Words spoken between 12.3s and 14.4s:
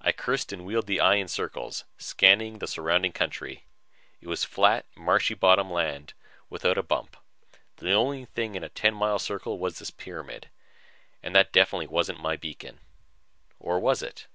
beacon. Or wasn't it?